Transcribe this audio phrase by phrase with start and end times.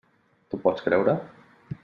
[0.53, 1.17] T'ho pots creure?